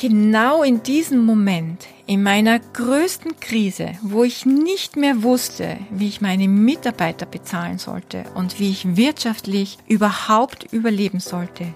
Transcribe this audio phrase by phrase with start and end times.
[0.00, 6.20] Genau in diesem Moment, in meiner größten Krise, wo ich nicht mehr wusste, wie ich
[6.20, 11.66] meine Mitarbeiter bezahlen sollte und wie ich wirtschaftlich überhaupt überleben sollte,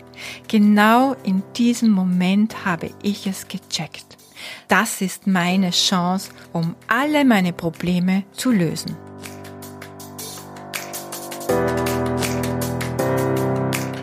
[0.46, 4.16] genau in diesem Moment habe ich es gecheckt.
[4.68, 8.96] Das ist meine Chance, um alle meine Probleme zu lösen.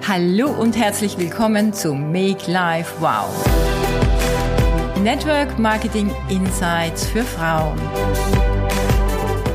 [0.05, 3.78] Hallo und herzlich willkommen zu Make Life Wow
[5.03, 7.79] Network Marketing Insights für Frauen.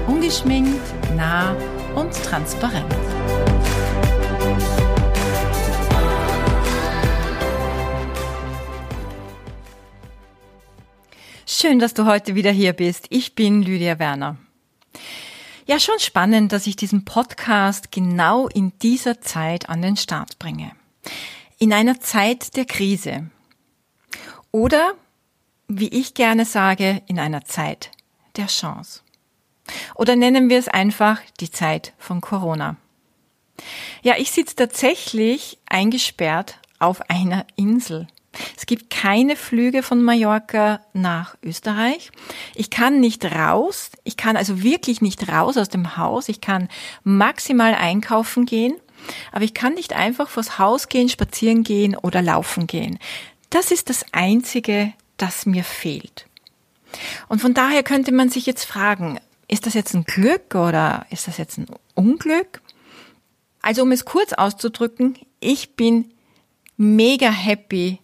[0.07, 0.81] Ungeschminkt,
[1.15, 1.55] nah
[1.95, 2.91] und transparent.
[11.47, 13.05] Schön, dass du heute wieder hier bist.
[13.11, 14.39] Ich bin Lydia Werner.
[15.67, 20.73] Ja, schon spannend, dass ich diesen Podcast genau in dieser Zeit an den Start bringe.
[21.59, 23.29] In einer Zeit der Krise.
[24.51, 24.95] Oder
[25.69, 27.91] wie ich gerne sage, in einer Zeit
[28.37, 29.01] der Chance.
[29.95, 32.77] Oder nennen wir es einfach die Zeit von Corona.
[34.03, 38.09] Ja, ich sitze tatsächlich eingesperrt auf einer Insel.
[38.57, 42.11] Es gibt keine Flüge von Mallorca nach Österreich.
[42.55, 43.93] Ich kann nicht raus.
[44.03, 46.29] Ich kann also wirklich nicht raus aus dem Haus.
[46.29, 46.69] Ich kann
[47.05, 48.75] maximal einkaufen gehen.
[49.33, 52.99] Aber ich kann nicht einfach vors Haus gehen, spazieren gehen oder laufen gehen.
[53.51, 56.27] Das ist das Einzige, das mir fehlt.
[57.29, 61.29] Und von daher könnte man sich jetzt fragen, ist das jetzt ein Glück oder ist
[61.29, 62.63] das jetzt ein Unglück?
[63.63, 66.13] Also um es kurz auszudrücken, ich bin
[66.77, 67.99] mega happy,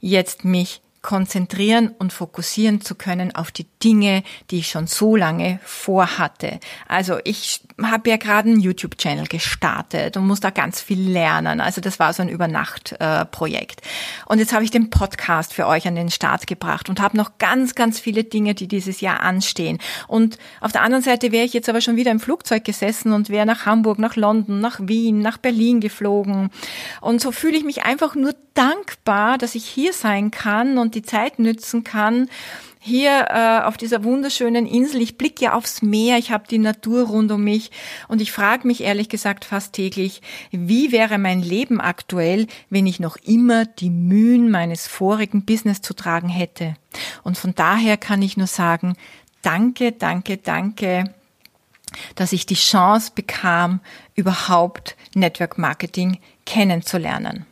[0.00, 5.58] jetzt mich konzentrieren und fokussieren zu können auf die Dinge, die ich schon so lange
[5.64, 6.60] vorhatte.
[6.88, 11.60] Also ich habe ja gerade einen YouTube-Channel gestartet und muss da ganz viel lernen.
[11.60, 13.80] Also das war so ein Übernacht-Projekt.
[14.26, 17.38] und jetzt habe ich den Podcast für euch an den Start gebracht und habe noch
[17.38, 19.78] ganz, ganz viele Dinge, die dieses Jahr anstehen.
[20.06, 23.30] Und auf der anderen Seite wäre ich jetzt aber schon wieder im Flugzeug gesessen und
[23.30, 26.50] wäre nach Hamburg, nach London, nach Wien, nach Berlin geflogen.
[27.00, 31.02] Und so fühle ich mich einfach nur dankbar, dass ich hier sein kann und die
[31.02, 32.28] Zeit nützen kann,
[32.78, 35.02] hier äh, auf dieser wunderschönen Insel.
[35.02, 37.70] Ich blicke ja aufs Meer, ich habe die Natur rund um mich
[38.08, 42.98] und ich frage mich ehrlich gesagt fast täglich, wie wäre mein Leben aktuell, wenn ich
[42.98, 46.74] noch immer die Mühen meines vorigen Business zu tragen hätte.
[47.22, 48.96] Und von daher kann ich nur sagen,
[49.42, 51.04] danke, danke, danke
[52.14, 53.80] dass ich die Chance bekam,
[54.14, 57.46] überhaupt Network Marketing kennenzulernen.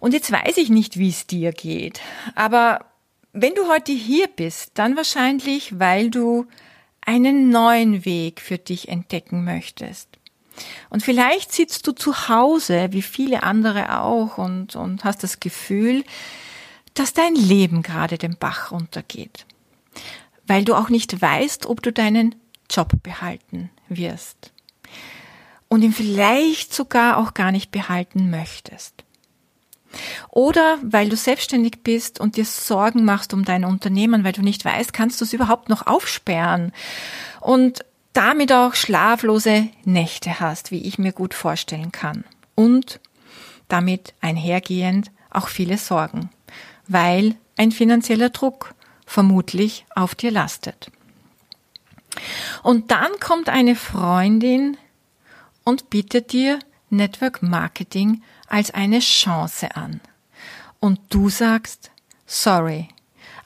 [0.00, 2.00] Und jetzt weiß ich nicht, wie es dir geht,
[2.34, 2.86] aber
[3.32, 6.46] wenn du heute hier bist, dann wahrscheinlich, weil du
[7.00, 10.08] einen neuen Weg für dich entdecken möchtest.
[10.90, 16.04] Und vielleicht sitzt du zu Hause, wie viele andere auch, und, und hast das Gefühl,
[16.94, 19.46] dass dein Leben gerade den Bach runtergeht.
[20.46, 22.34] Weil du auch nicht weißt, ob du deinen
[22.70, 24.52] Job behalten wirst.
[25.68, 29.04] Und ihn vielleicht sogar auch gar nicht behalten möchtest.
[30.30, 34.64] Oder weil du selbstständig bist und dir Sorgen machst um dein Unternehmen, weil du nicht
[34.64, 36.72] weißt, kannst du es überhaupt noch aufsperren
[37.40, 42.24] und damit auch schlaflose Nächte hast, wie ich mir gut vorstellen kann.
[42.54, 43.00] Und
[43.68, 46.30] damit einhergehend auch viele Sorgen,
[46.86, 48.74] weil ein finanzieller Druck
[49.06, 50.90] vermutlich auf dir lastet.
[52.62, 54.76] Und dann kommt eine Freundin
[55.64, 56.58] und bietet dir
[56.90, 60.00] Network Marketing als eine Chance an.
[60.80, 61.90] Und du sagst,
[62.26, 62.88] sorry,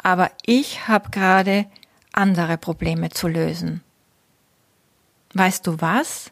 [0.02, 1.66] aber ich habe gerade
[2.12, 3.82] andere Probleme zu lösen.
[5.34, 6.30] Weißt du was?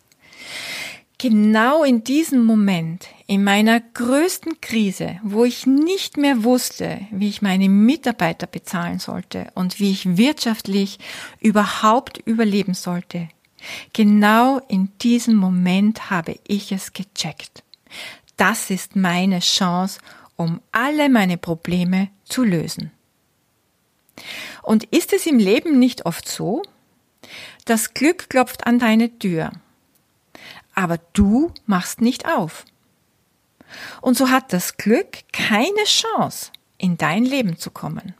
[1.19, 7.42] Genau in diesem Moment, in meiner größten Krise, wo ich nicht mehr wusste, wie ich
[7.42, 10.98] meine Mitarbeiter bezahlen sollte und wie ich wirtschaftlich
[11.38, 13.28] überhaupt überleben sollte,
[13.92, 17.64] genau in diesem Moment habe ich es gecheckt
[18.41, 20.01] das ist meine Chance,
[20.37, 22.91] um alle meine Probleme zu lösen.
[24.63, 26.63] Und ist es im Leben nicht oft so?
[27.66, 29.53] Das Glück klopft an deine Tür,
[30.75, 32.65] aber du machst nicht auf.
[34.01, 38.15] Und so hat das Glück keine Chance, in dein Leben zu kommen.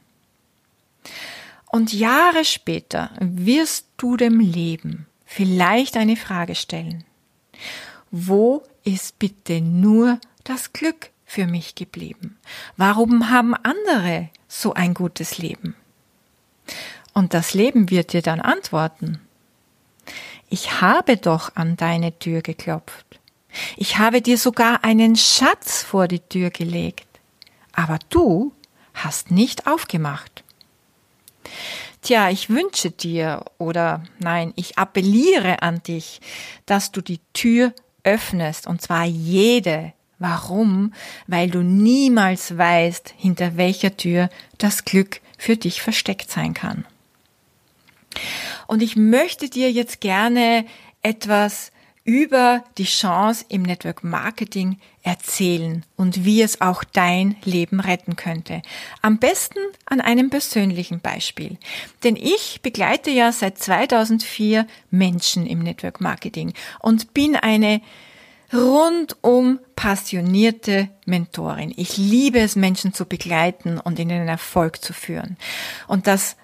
[1.71, 7.05] Und Jahre später wirst du dem Leben vielleicht eine Frage stellen.
[8.11, 12.37] Wo ist bitte nur das Glück für mich geblieben?
[12.77, 15.75] Warum haben andere so ein gutes Leben?
[17.13, 19.19] Und das Leben wird dir dann antworten.
[20.49, 23.05] Ich habe doch an deine Tür geklopft.
[23.77, 27.07] Ich habe dir sogar einen Schatz vor die Tür gelegt.
[27.73, 28.53] Aber du
[28.93, 30.43] hast nicht aufgemacht.
[32.01, 36.19] Tja, ich wünsche dir oder nein, ich appelliere an dich,
[36.65, 37.73] dass du die Tür
[38.03, 39.93] öffnest und zwar jede.
[40.19, 40.93] Warum?
[41.27, 46.85] Weil du niemals weißt, hinter welcher Tür das Glück für dich versteckt sein kann.
[48.67, 50.65] Und ich möchte dir jetzt gerne
[51.01, 51.71] etwas
[52.03, 58.61] über die Chance im Network Marketing erzählen und wie es auch dein Leben retten könnte.
[59.01, 61.57] Am besten an einem persönlichen Beispiel.
[62.03, 67.81] Denn ich begleite ja seit 2004 Menschen im Network Marketing und bin eine
[68.53, 71.73] rundum passionierte Mentorin.
[71.75, 75.37] Ich liebe es, Menschen zu begleiten und in den Erfolg zu führen.
[75.87, 76.35] Und das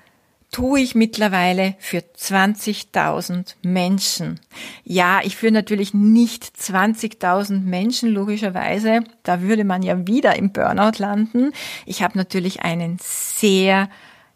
[0.51, 4.39] tue ich mittlerweile für 20.000 Menschen.
[4.83, 9.01] Ja, ich führe natürlich nicht 20.000 Menschen, logischerweise.
[9.23, 11.51] Da würde man ja wieder im Burnout landen.
[11.85, 13.89] Ich habe natürlich einen sehr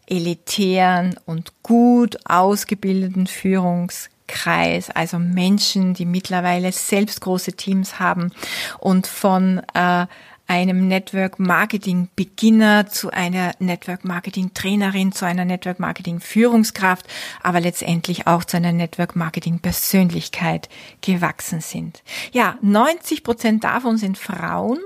[0.06, 8.32] elitären und gut ausgebildeten Führungskreis, also Menschen, die mittlerweile selbst große Teams haben
[8.78, 10.06] und von äh,
[10.52, 17.06] einem Network Marketing Beginner zu einer Network Marketing Trainerin, zu einer Network Marketing Führungskraft,
[17.42, 20.68] aber letztendlich auch zu einer Network Marketing Persönlichkeit
[21.00, 22.02] gewachsen sind.
[22.32, 24.78] Ja, 90 Prozent davon sind Frauen.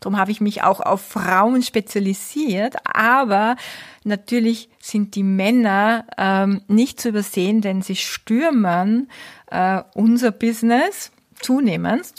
[0.00, 3.56] Darum habe ich mich auch auf Frauen spezialisiert, aber
[4.04, 9.10] natürlich sind die Männer ähm, nicht zu übersehen, denn sie stürmen
[9.50, 12.14] äh, unser Business zunehmend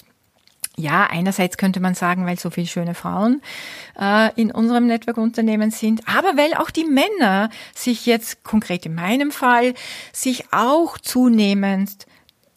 [0.76, 3.42] ja, einerseits könnte man sagen, weil so viele schöne Frauen
[4.00, 9.32] äh, in unserem Network-Unternehmen sind, aber weil auch die Männer sich jetzt, konkret in meinem
[9.32, 9.76] Fall,
[10.12, 12.08] sich auch zunehmend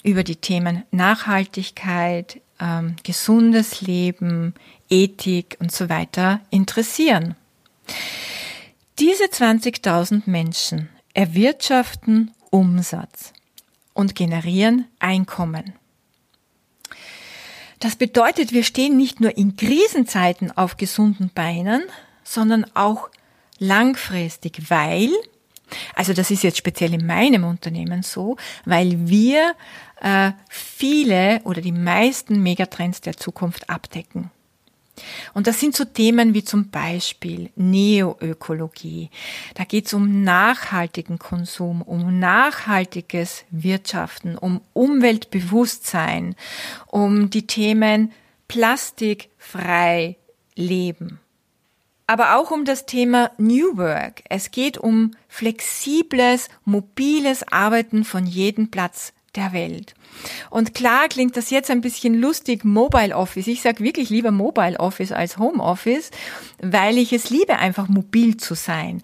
[0.03, 4.55] über die Themen Nachhaltigkeit, ähm, gesundes Leben,
[4.89, 7.35] Ethik und so weiter interessieren.
[8.99, 13.35] Diese 20.000 Menschen erwirtschaften Umsatz
[13.93, 15.75] und generieren Einkommen.
[17.79, 21.83] Das bedeutet, wir stehen nicht nur in Krisenzeiten auf gesunden Beinen,
[22.25, 23.11] sondern auch
[23.59, 25.11] langfristig, weil,
[25.95, 29.55] also das ist jetzt speziell in meinem Unternehmen so, weil wir
[30.01, 34.31] äh, viele oder die meisten Megatrends der Zukunft abdecken.
[35.35, 39.11] Und das sind so Themen wie zum Beispiel Neoökologie.
[39.55, 46.35] Da geht es um nachhaltigen Konsum, um nachhaltiges Wirtschaften, um Umweltbewusstsein,
[46.87, 48.13] um die Themen
[48.49, 50.17] plastikfrei
[50.55, 51.21] leben.
[52.07, 54.23] Aber auch um das Thema New Work.
[54.29, 59.95] Es geht um flexibles, mobiles Arbeiten von jedem Platz der Welt.
[60.51, 63.47] Und klar klingt das jetzt ein bisschen lustig, Mobile Office.
[63.47, 66.11] Ich sage wirklich lieber Mobile Office als Home Office,
[66.61, 69.03] weil ich es liebe, einfach mobil zu sein.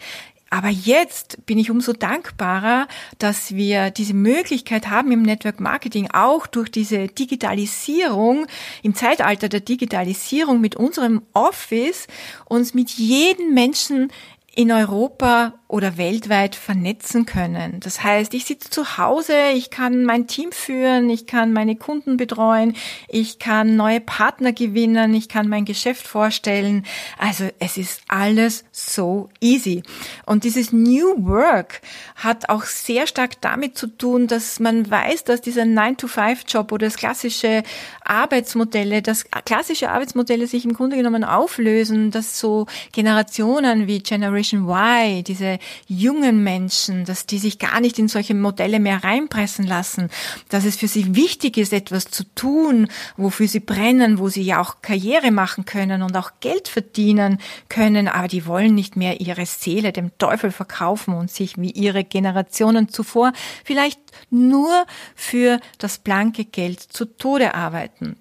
[0.52, 2.86] Aber jetzt bin ich umso dankbarer,
[3.16, 8.46] dass wir diese Möglichkeit haben im Network Marketing, auch durch diese Digitalisierung,
[8.82, 12.06] im Zeitalter der Digitalisierung mit unserem Office,
[12.44, 14.12] uns mit jedem Menschen
[14.54, 17.80] in Europa oder weltweit vernetzen können.
[17.80, 22.18] Das heißt, ich sitze zu Hause, ich kann mein Team führen, ich kann meine Kunden
[22.18, 22.76] betreuen,
[23.08, 26.84] ich kann neue Partner gewinnen, ich kann mein Geschäft vorstellen.
[27.16, 29.82] Also es ist alles so easy.
[30.26, 31.80] Und dieses New Work
[32.16, 36.98] hat auch sehr stark damit zu tun, dass man weiß, dass dieser 9-to-5-Job oder das
[36.98, 37.62] klassische
[38.04, 45.24] Arbeitsmodelle, dass klassische Arbeitsmodelle sich im Grunde genommen auflösen, dass so Generationen wie Generation Y,
[45.24, 50.08] diese jungen Menschen, dass die sich gar nicht in solche Modelle mehr reinpressen lassen,
[50.48, 54.60] dass es für sie wichtig ist, etwas zu tun, wofür sie brennen, wo sie ja
[54.60, 57.38] auch Karriere machen können und auch Geld verdienen
[57.68, 62.04] können, aber die wollen nicht mehr ihre Seele dem Teufel verkaufen und sich wie ihre
[62.04, 63.32] Generationen zuvor
[63.64, 64.00] vielleicht
[64.30, 68.16] nur für das blanke Geld zu Tode arbeiten.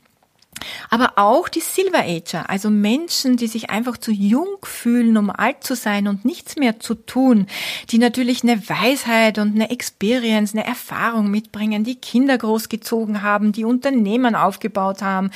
[0.89, 5.63] Aber auch die Silver Ager, also Menschen, die sich einfach zu jung fühlen, um alt
[5.63, 7.47] zu sein und nichts mehr zu tun,
[7.89, 13.65] die natürlich eine Weisheit und eine Experience, eine Erfahrung mitbringen, die Kinder großgezogen haben, die
[13.65, 15.31] Unternehmen aufgebaut haben,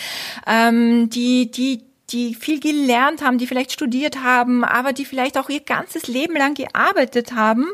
[0.48, 5.50] ähm, die, die die viel gelernt haben, die vielleicht studiert haben, aber die vielleicht auch
[5.50, 7.66] ihr ganzes Leben lang gearbeitet haben,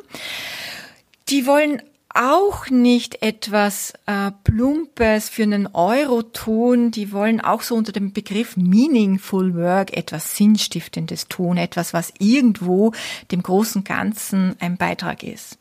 [1.30, 1.82] die wollen
[2.14, 6.92] auch nicht etwas äh, Plumpes für einen Euro tun.
[6.92, 12.94] Die wollen auch so unter dem Begriff Meaningful Work etwas Sinnstiftendes tun, etwas, was irgendwo
[13.32, 15.58] dem großen Ganzen ein Beitrag ist.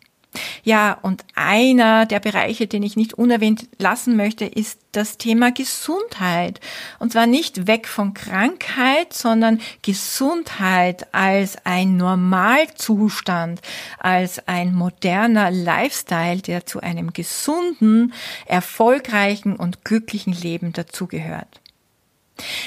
[0.62, 6.60] Ja, und einer der Bereiche, den ich nicht unerwähnt lassen möchte, ist das Thema Gesundheit.
[6.98, 13.60] Und zwar nicht weg von Krankheit, sondern Gesundheit als ein Normalzustand,
[13.98, 18.12] als ein moderner Lifestyle, der zu einem gesunden,
[18.46, 21.60] erfolgreichen und glücklichen Leben dazugehört.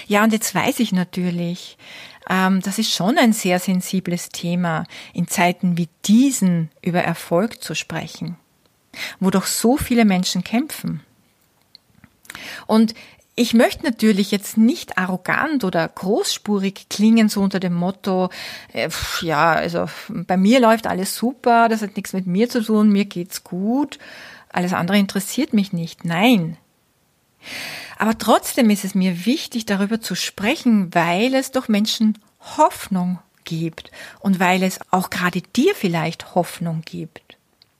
[0.07, 1.77] Ja, und jetzt weiß ich natürlich,
[2.27, 8.37] das ist schon ein sehr sensibles Thema, in Zeiten wie diesen über Erfolg zu sprechen,
[9.19, 11.01] wo doch so viele Menschen kämpfen.
[12.65, 12.93] Und
[13.35, 18.29] ich möchte natürlich jetzt nicht arrogant oder großspurig klingen, so unter dem Motto,
[18.73, 18.89] äh,
[19.21, 23.05] ja, also bei mir läuft alles super, das hat nichts mit mir zu tun, mir
[23.05, 23.97] geht's gut,
[24.49, 26.05] alles andere interessiert mich nicht.
[26.05, 26.57] Nein.
[27.97, 32.17] Aber trotzdem ist es mir wichtig, darüber zu sprechen, weil es doch Menschen
[32.57, 37.37] Hoffnung gibt und weil es auch gerade dir vielleicht Hoffnung gibt.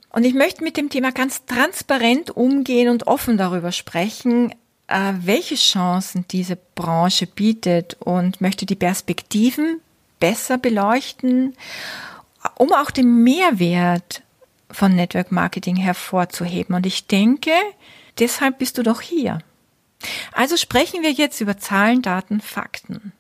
[0.09, 4.53] Und ich möchte mit dem Thema ganz transparent umgehen und offen darüber sprechen,
[4.87, 9.81] äh, welche Chancen diese Branche bietet und möchte die Perspektiven
[10.19, 11.55] besser beleuchten,
[12.55, 14.21] um auch den Mehrwert
[14.69, 16.75] von Network Marketing hervorzuheben.
[16.75, 17.51] Und ich denke,
[18.19, 19.39] deshalb bist du doch hier.
[20.31, 23.13] Also sprechen wir jetzt über Zahlen, Daten, Fakten.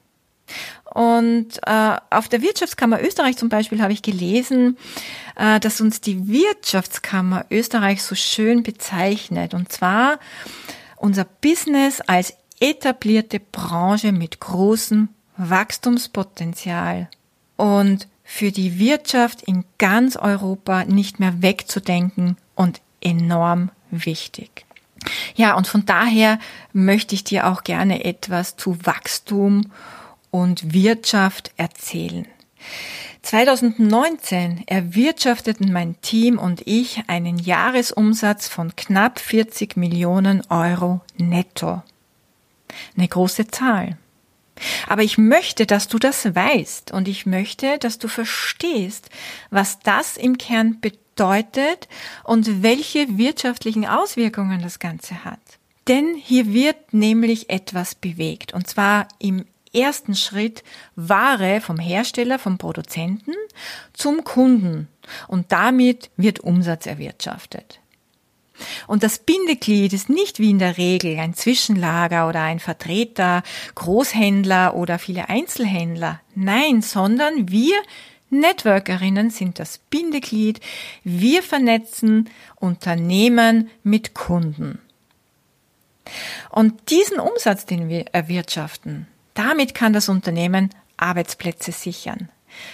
[0.85, 4.77] Und äh, auf der Wirtschaftskammer Österreich zum Beispiel habe ich gelesen,
[5.35, 9.53] äh, dass uns die Wirtschaftskammer Österreich so schön bezeichnet.
[9.53, 10.19] Und zwar
[10.97, 17.09] unser Business als etablierte Branche mit großem Wachstumspotenzial
[17.57, 24.65] und für die Wirtschaft in ganz Europa nicht mehr wegzudenken und enorm wichtig.
[25.35, 26.39] Ja, und von daher
[26.73, 29.71] möchte ich dir auch gerne etwas zu Wachstum
[30.31, 32.27] und Wirtschaft erzählen.
[33.23, 41.81] 2019 erwirtschafteten mein Team und ich einen Jahresumsatz von knapp 40 Millionen Euro netto.
[42.97, 43.97] Eine große Zahl.
[44.87, 49.09] Aber ich möchte, dass du das weißt und ich möchte, dass du verstehst,
[49.49, 50.79] was das im Kern
[51.15, 51.87] bedeutet
[52.23, 55.39] und welche wirtschaftlichen Auswirkungen das Ganze hat.
[55.87, 60.63] Denn hier wird nämlich etwas bewegt und zwar im ersten Schritt
[60.95, 63.33] Ware vom Hersteller, vom Produzenten
[63.91, 64.87] zum Kunden
[65.27, 67.79] und damit wird Umsatz erwirtschaftet.
[68.85, 73.41] Und das Bindeglied ist nicht wie in der Regel ein Zwischenlager oder ein Vertreter,
[73.73, 76.21] Großhändler oder viele Einzelhändler.
[76.35, 77.75] Nein, sondern wir
[78.33, 80.59] Networkerinnen sind das Bindeglied.
[81.03, 84.79] Wir vernetzen Unternehmen mit Kunden.
[86.49, 92.29] Und diesen Umsatz, den wir erwirtschaften, damit kann das Unternehmen Arbeitsplätze sichern,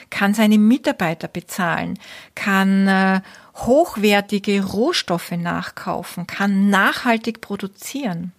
[0.10, 1.98] kann seine Mitarbeiter bezahlen,
[2.36, 3.22] kann äh,
[3.56, 8.34] hochwertige Rohstoffe nachkaufen, kann nachhaltig produzieren,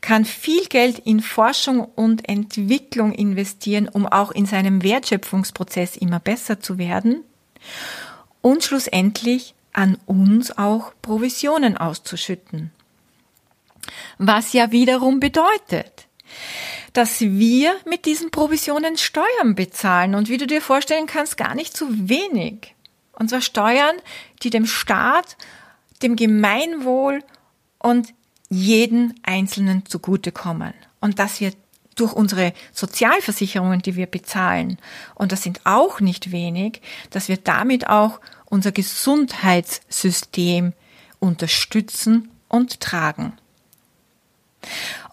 [0.00, 6.60] kann viel Geld in Forschung und Entwicklung investieren, um auch in seinem Wertschöpfungsprozess immer besser
[6.60, 7.24] zu werden
[8.40, 12.72] und schlussendlich an uns auch Provisionen auszuschütten.
[14.18, 16.06] Was ja wiederum bedeutet,
[16.92, 21.76] dass wir mit diesen Provisionen Steuern bezahlen und wie du dir vorstellen kannst, gar nicht
[21.76, 22.74] zu wenig.
[23.12, 23.96] Und zwar Steuern,
[24.42, 25.36] die dem Staat,
[26.02, 27.22] dem Gemeinwohl
[27.78, 28.12] und
[28.50, 30.74] jeden Einzelnen zugutekommen.
[31.00, 31.52] Und dass wir
[31.94, 34.78] durch unsere Sozialversicherungen, die wir bezahlen,
[35.14, 40.72] und das sind auch nicht wenig, dass wir damit auch unser Gesundheitssystem
[41.20, 43.34] unterstützen und tragen.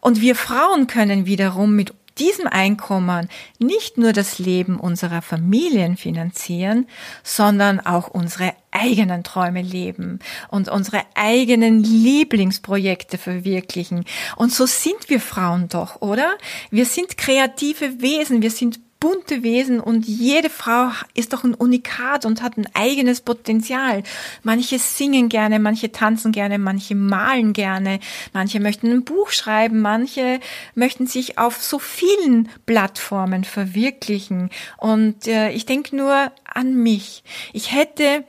[0.02, 3.30] Und wir Frauen können wiederum mit diesem Einkommen
[3.60, 6.88] nicht nur das Leben unserer Familien finanzieren,
[7.24, 10.20] sondern auch unsere eigenen Träume leben
[10.50, 14.06] und unsere eigenen Lieblingsprojekte verwirklichen.
[14.36, 16.38] Und so sind wir Frauen doch, oder?
[16.72, 22.26] Wir sind kreative Wesen, wir sind bunte Wesen und jede Frau ist doch ein Unikat
[22.26, 24.04] und hat ein eigenes Potenzial.
[24.44, 28.00] Manche singen gerne, manche tanzen gerne, manche malen gerne,
[28.34, 30.40] manche möchten ein Buch schreiben, manche
[30.74, 34.50] möchten sich auf so vielen Plattformen verwirklichen.
[34.78, 37.24] Und äh, ich denke nur an mich.
[37.54, 38.24] Ich hätte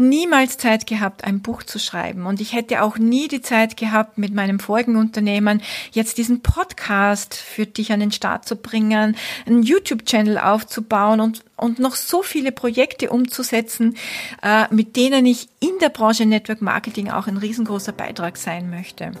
[0.00, 2.26] niemals Zeit gehabt, ein Buch zu schreiben.
[2.26, 7.34] Und ich hätte auch nie die Zeit gehabt, mit meinem vorigen Unternehmen jetzt diesen Podcast
[7.34, 9.16] für dich an den Start zu bringen,
[9.46, 13.96] einen YouTube-Channel aufzubauen und, und noch so viele Projekte umzusetzen,
[14.42, 19.12] äh, mit denen ich in der Branche Network Marketing auch ein riesengroßer Beitrag sein möchte.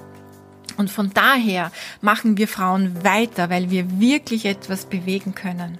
[0.76, 5.78] Und von daher machen wir Frauen weiter, weil wir wirklich etwas bewegen können.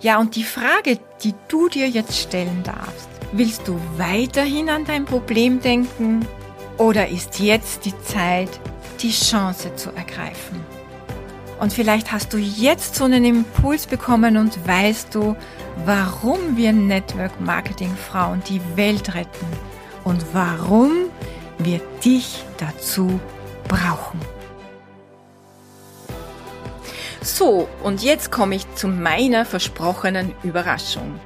[0.00, 5.06] Ja, und die Frage, die du dir jetzt stellen darfst, Willst du weiterhin an dein
[5.06, 6.24] Problem denken
[6.78, 8.60] oder ist jetzt die Zeit,
[9.00, 10.64] die Chance zu ergreifen?
[11.58, 15.34] Und vielleicht hast du jetzt so einen Impuls bekommen und weißt du,
[15.84, 19.46] warum wir Network Marketing Frauen die Welt retten
[20.04, 20.92] und warum
[21.58, 23.18] wir dich dazu
[23.66, 24.20] brauchen.
[27.20, 31.18] So, und jetzt komme ich zu meiner versprochenen Überraschung.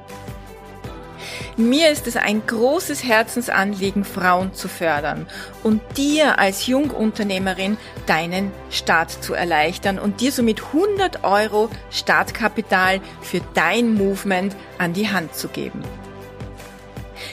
[1.59, 5.27] Mir ist es ein großes Herzensanliegen, Frauen zu fördern
[5.61, 7.75] und dir als Jungunternehmerin
[8.05, 15.09] deinen Start zu erleichtern und dir somit 100 Euro Startkapital für dein Movement an die
[15.09, 15.83] Hand zu geben.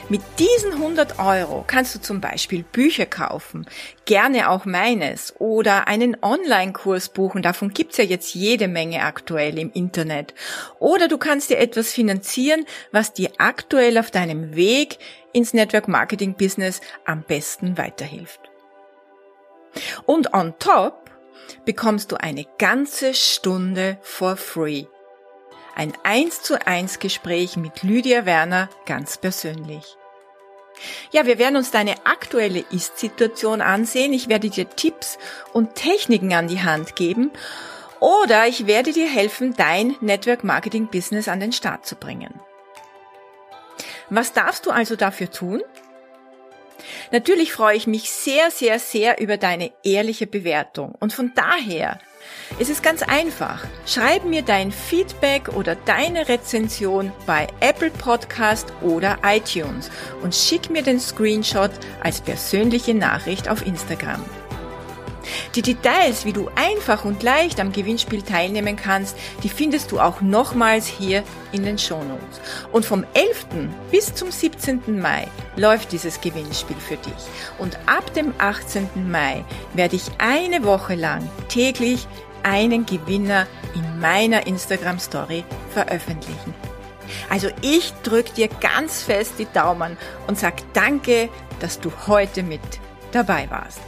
[0.09, 3.67] Mit diesen 100 Euro kannst du zum Beispiel Bücher kaufen,
[4.05, 9.73] gerne auch meines, oder einen Online-Kurs buchen, davon gibt's ja jetzt jede Menge aktuell im
[9.73, 10.33] Internet.
[10.79, 14.99] Oder du kannst dir etwas finanzieren, was dir aktuell auf deinem Weg
[15.33, 18.41] ins Network Marketing Business am besten weiterhilft.
[20.05, 21.11] Und on top
[21.65, 24.87] bekommst du eine ganze Stunde for free
[25.77, 29.85] ein 1 zu 1 Gespräch mit Lydia Werner ganz persönlich.
[31.11, 34.13] Ja, wir werden uns deine aktuelle Ist-Situation ansehen.
[34.13, 35.19] Ich werde dir Tipps
[35.53, 37.31] und Techniken an die Hand geben
[38.01, 42.41] oder ich werde dir helfen, dein Network Marketing Business an den Start zu bringen.
[44.09, 45.63] Was darfst du also dafür tun?
[47.11, 51.99] Natürlich freue ich mich sehr, sehr, sehr über deine ehrliche Bewertung und von daher
[52.59, 53.65] es ist ganz einfach.
[53.85, 59.91] Schreib mir dein Feedback oder deine Rezension bei Apple Podcast oder iTunes
[60.23, 61.71] und schick mir den Screenshot
[62.03, 64.25] als persönliche Nachricht auf Instagram.
[65.55, 70.21] Die Details, wie du einfach und leicht am Gewinnspiel teilnehmen kannst, die findest du auch
[70.21, 72.41] nochmals hier in den Shownotes.
[72.73, 73.47] Und vom 11.
[73.91, 75.01] bis zum 17.
[75.01, 77.13] Mai läuft dieses Gewinnspiel für dich.
[77.59, 79.11] Und ab dem 18.
[79.11, 79.45] Mai
[79.75, 82.07] werde ich eine Woche lang täglich
[82.47, 86.55] einen Gewinner in meiner Instagram Story veröffentlichen.
[87.29, 89.97] Also ich drücke dir ganz fest die Daumen
[90.29, 91.29] und sag danke,
[91.61, 92.61] dass du heute mit
[93.13, 93.81] dabei warst.